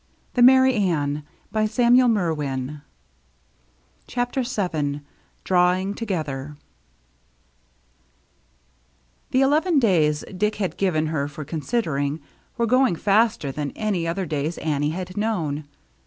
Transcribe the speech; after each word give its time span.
CHAPTER 0.35 0.65
VII 0.65 0.79
DRAWING 1.53 1.95
TOGETHER 1.95 2.77
CHAPTER 4.07 4.41
VII 4.41 5.01
DRAWING 5.43 5.93
TOGETHER 5.93 6.57
THE 9.29 9.41
eleven 9.41 9.77
days 9.77 10.25
Dick 10.35 10.55
had 10.55 10.77
given 10.77 11.05
her 11.05 11.27
for 11.27 11.45
considering 11.45 12.19
were 12.57 12.65
going 12.65 12.95
faster 12.95 13.51
than 13.51 13.69
any 13.75 14.07
other 14.07 14.25
days 14.25 14.57
Annie 14.57 14.89
had 14.89 15.15
known. 15.15 15.65